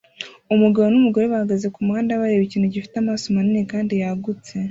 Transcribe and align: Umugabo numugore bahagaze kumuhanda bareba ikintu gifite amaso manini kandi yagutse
Umugabo 0.53 0.85
numugore 0.89 1.25
bahagaze 1.33 1.67
kumuhanda 1.75 2.19
bareba 2.21 2.43
ikintu 2.45 2.71
gifite 2.73 2.95
amaso 2.99 3.25
manini 3.33 3.61
kandi 3.71 3.93
yagutse 4.01 4.53